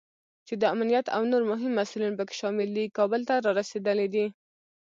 [0.47, 4.25] چې د امنیت او نور مهم مسوولین پکې شامل دي، کابل ته رارسېدلی دی